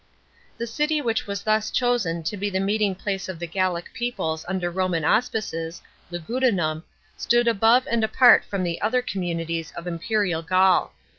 The 0.57 0.65
city 0.65 0.99
which 0.99 1.27
was 1.27 1.43
thus 1.43 1.69
chosen 1.69 2.23
to 2.23 2.35
be 2.35 2.49
the 2.49 2.59
meeting 2.59 2.95
place 2.95 3.29
of 3.29 3.37
the 3.37 3.45
Gallic 3.45 3.93
peoples 3.93 4.43
under 4.47 4.71
Roman 4.71 5.05
auspices, 5.05 5.79
Lugudunum, 6.09 6.81
stood 7.17 7.47
above 7.47 7.85
and 7.85 8.03
apart 8.03 8.43
from 8.43 8.63
the 8.63 8.81
other 8.81 9.03
communities 9.03 9.71
of 9.77 9.85
imperial 9.85 10.41
Gaul. 10.41 10.91